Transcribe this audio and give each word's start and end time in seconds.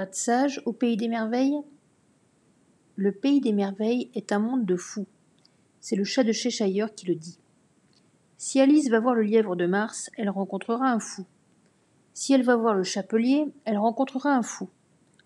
Pas 0.00 0.06
de 0.06 0.14
sage 0.14 0.62
au 0.64 0.72
pays 0.72 0.96
des 0.96 1.08
merveilles 1.08 1.58
Le 2.96 3.12
pays 3.12 3.42
des 3.42 3.52
merveilles 3.52 4.10
est 4.14 4.32
un 4.32 4.38
monde 4.38 4.64
de 4.64 4.74
fous. 4.74 5.06
C'est 5.78 5.94
le 5.94 6.04
chat 6.04 6.24
de 6.24 6.32
Cheshire 6.32 6.94
qui 6.94 7.04
le 7.04 7.14
dit. 7.14 7.38
Si 8.38 8.62
Alice 8.62 8.88
va 8.88 8.98
voir 8.98 9.14
le 9.14 9.20
lièvre 9.24 9.56
de 9.56 9.66
Mars, 9.66 10.08
elle 10.16 10.30
rencontrera 10.30 10.90
un 10.90 11.00
fou. 11.00 11.26
Si 12.14 12.32
elle 12.32 12.44
va 12.44 12.56
voir 12.56 12.72
le 12.72 12.82
chapelier, 12.82 13.44
elle 13.66 13.76
rencontrera 13.76 14.34
un 14.34 14.40
fou. 14.40 14.70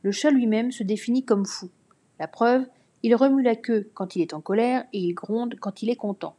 Le 0.03 0.11
chat 0.11 0.33
lui-même 0.33 0.73
se 0.73 0.83
définit 0.83 1.25
comme 1.25 1.47
fou. 1.47 1.71
La 2.19 2.27
preuve, 2.27 2.67
il 3.05 3.15
remue 3.15 3.45
la 3.45 3.55
queue 3.55 3.89
quand 3.95 4.17
il 4.17 4.23
est 4.23 4.35
en 4.35 4.41
colère 4.41 4.87
et 4.93 4.99
il 4.99 5.15
gronde 5.15 5.55
quand 5.61 5.83
il 5.83 5.89
est 5.89 5.95
content. 5.95 6.35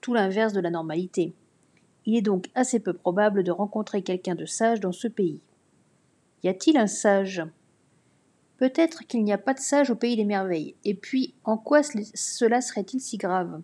Tout 0.00 0.14
l'inverse 0.14 0.52
de 0.52 0.60
la 0.60 0.70
normalité. 0.70 1.34
Il 2.06 2.14
est 2.14 2.22
donc 2.22 2.50
assez 2.54 2.78
peu 2.78 2.92
probable 2.92 3.42
de 3.42 3.50
rencontrer 3.50 4.02
quelqu'un 4.02 4.36
de 4.36 4.46
sage 4.46 4.78
dans 4.78 4.92
ce 4.92 5.08
pays. 5.08 5.40
Y 6.44 6.50
a-t-il 6.50 6.76
un 6.76 6.86
sage? 6.86 7.42
Peut-être 8.60 9.06
qu'il 9.06 9.24
n'y 9.24 9.32
a 9.32 9.38
pas 9.38 9.54
de 9.54 9.58
sage 9.58 9.90
au 9.90 9.94
pays 9.94 10.16
des 10.16 10.26
merveilles. 10.26 10.74
Et 10.84 10.92
puis, 10.92 11.32
en 11.44 11.56
quoi 11.56 11.80
cela 11.82 12.60
serait-il 12.60 13.00
si 13.00 13.16
grave? 13.16 13.62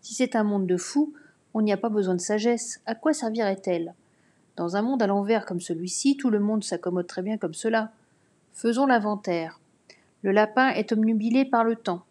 Si 0.00 0.14
c'est 0.14 0.36
un 0.36 0.42
monde 0.42 0.66
de 0.66 0.78
fous, 0.78 1.12
on 1.52 1.60
n'y 1.60 1.70
a 1.70 1.76
pas 1.76 1.90
besoin 1.90 2.14
de 2.14 2.20
sagesse. 2.20 2.80
À 2.86 2.94
quoi 2.94 3.12
servirait-elle? 3.12 3.92
Dans 4.56 4.74
un 4.74 4.80
monde 4.80 5.02
à 5.02 5.06
l'envers 5.06 5.44
comme 5.44 5.60
celui-ci, 5.60 6.16
tout 6.16 6.30
le 6.30 6.40
monde 6.40 6.64
s'accommode 6.64 7.06
très 7.06 7.20
bien 7.20 7.36
comme 7.36 7.52
cela. 7.52 7.92
Faisons 8.54 8.86
l'inventaire. 8.86 9.60
Le 10.22 10.32
lapin 10.32 10.70
est 10.70 10.92
omnubilé 10.92 11.44
par 11.44 11.62
le 11.62 11.76
temps. 11.76 12.04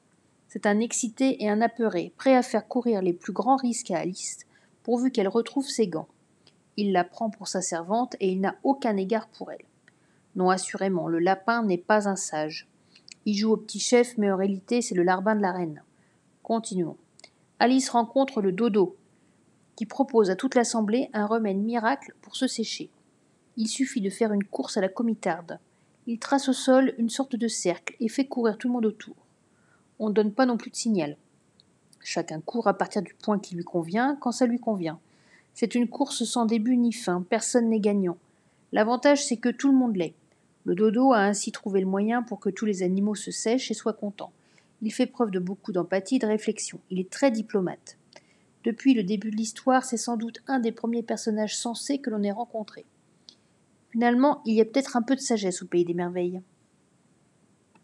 C'est 0.48 0.68
un 0.68 0.80
excité 0.80 1.44
et 1.44 1.50
un 1.50 1.60
apeuré, 1.60 2.14
prêt 2.18 2.36
à 2.36 2.44
faire 2.44 2.68
courir 2.68 3.02
les 3.02 3.14
plus 3.14 3.34
grands 3.34 3.56
risques 3.56 3.90
à 3.90 3.98
Alice, 3.98 4.46
pourvu 4.84 5.10
qu'elle 5.10 5.28
retrouve 5.28 5.68
ses 5.68 5.88
gants. 5.88 6.08
Il 6.78 6.92
la 6.92 7.04
prend 7.04 7.32
pour 7.32 7.48
sa 7.48 7.64
servante 7.64 8.16
et 8.20 8.32
il 8.32 8.42
n'a 8.42 8.58
aucun 8.62 8.96
égard 8.96 9.28
pour 9.30 9.52
elle. 9.52 9.66
Non, 10.36 10.50
assurément, 10.50 11.08
le 11.08 11.20
lapin 11.20 11.64
n'est 11.64 11.78
pas 11.78 12.08
un 12.08 12.16
sage. 12.16 12.68
Il 13.26 13.36
joue 13.36 13.52
au 13.52 13.58
petit 13.58 13.80
chef, 13.80 14.18
mais 14.18 14.32
en 14.32 14.38
réalité, 14.38 14.82
c'est 14.82 14.96
le 14.96 15.04
larbin 15.04 15.36
de 15.36 15.42
la 15.42 15.52
reine. 15.52 15.84
Continuons. 16.44 16.98
Alice 17.60 17.90
rencontre 17.90 18.42
le 18.42 18.52
dodo, 18.52 18.96
qui 19.76 19.86
propose 19.86 20.30
à 20.30 20.36
toute 20.36 20.56
l'assemblée 20.56 21.10
un 21.14 21.26
remède 21.26 21.58
miracle 21.58 22.14
pour 22.22 22.36
se 22.36 22.48
sécher. 22.48 22.90
Il 23.58 23.68
suffit 23.68 24.02
de 24.02 24.10
faire 24.10 24.34
une 24.34 24.44
course 24.44 24.78
à 24.78 24.82
la 24.82 24.90
comitarde. 24.90 25.60
Il 26.08 26.18
trace 26.18 26.50
au 26.50 26.54
sol 26.54 26.94
une 26.98 27.10
sorte 27.10 27.36
de 27.36 27.48
cercle 27.48 27.96
et 28.00 28.10
fait 28.10 28.26
courir 28.26 28.58
tout 28.58 28.68
le 28.68 28.74
monde 28.74 28.86
autour. 28.86 29.16
On 30.00 30.10
ne 30.10 30.14
donne 30.14 30.34
pas 30.34 30.46
non 30.46 30.58
plus 30.58 30.72
de 30.72 30.76
signal. 30.76 31.18
Chacun 32.00 32.42
court 32.42 32.68
à 32.68 32.74
partir 32.74 33.02
du 33.02 33.14
point 33.14 33.38
qui 33.38 33.56
lui 33.56 33.64
convient 33.64 34.18
quand 34.20 34.32
ça 34.32 34.48
lui 34.48 34.60
convient. 34.60 35.00
C'est 35.54 35.76
une 35.76 35.88
course 35.88 36.24
sans 36.24 36.46
début 36.46 36.78
ni 36.78 36.94
fin, 36.94 37.22
personne 37.22 37.70
n'est 37.70 37.80
gagnant. 37.80 38.18
L'avantage 38.72 39.24
c'est 39.26 39.38
que 39.38 39.50
tout 39.50 39.72
le 39.72 39.78
monde 39.78 39.96
l'est. 39.96 40.16
Le 40.66 40.76
dodo 40.76 41.14
a 41.14 41.20
ainsi 41.20 41.52
trouvé 41.52 41.82
le 41.82 41.88
moyen 41.88 42.22
pour 42.22 42.40
que 42.40 42.50
tous 42.50 42.66
les 42.66 42.84
animaux 42.84 43.16
se 43.16 43.32
sèchent 43.32 43.72
et 43.72 43.76
soient 43.76 43.94
contents. 43.94 44.34
Il 44.82 44.92
fait 44.94 45.06
preuve 45.08 45.32
de 45.32 45.40
beaucoup 45.40 45.72
d'empathie 45.72 46.16
et 46.16 46.20
de 46.20 46.28
réflexion. 46.28 46.80
Il 46.90 47.00
est 47.00 47.10
très 47.10 47.32
diplomate. 47.32 47.98
Depuis 48.64 48.94
le 48.94 49.04
début 49.04 49.32
de 49.32 49.36
l'histoire, 49.36 49.84
c'est 49.84 49.98
sans 49.98 50.18
doute 50.18 50.42
un 50.48 50.60
des 50.60 50.72
premiers 50.72 51.04
personnages 51.04 51.58
sensés 51.58 51.98
que 51.98 52.10
l'on 52.10 52.22
ait 52.24 52.32
rencontré. 52.32 52.86
Finalement, 53.92 54.42
il 54.46 54.56
y 54.56 54.62
a 54.62 54.66
peut-être 54.66 54.96
un 54.96 55.02
peu 55.02 55.16
de 55.16 55.22
sagesse 55.22 55.64
au 55.64 55.66
pays 55.66 55.86
des 55.86 55.94
merveilles. 55.94 56.42